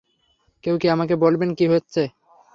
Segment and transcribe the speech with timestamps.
[0.63, 2.01] কেউ কি আমাকে বলবেন কি হচ্ছে?